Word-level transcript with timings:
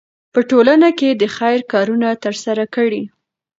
په 0.33 0.39
ټولنه 0.49 0.89
کې 0.99 1.09
د 1.21 1.23
خیر 1.35 1.59
کارونه 1.73 2.07
ترسره 2.23 2.65
کړئ. 2.75 3.03